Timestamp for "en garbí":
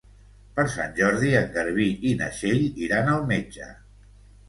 1.43-1.87